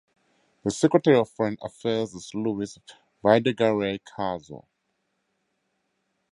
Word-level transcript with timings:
The 0.63 0.71
Secretary 0.71 1.15
of 1.15 1.29
Foreign 1.29 1.57
Affairs 1.61 2.15
is 2.15 2.33
Luis 2.33 2.79
Videgaray 3.23 3.99
Caso. 4.17 4.65